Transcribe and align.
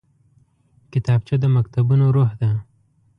کتابچه 0.93 1.35
د 1.41 1.45
مکتبونو 1.55 2.05
روح 2.15 2.31
ده 2.39 2.49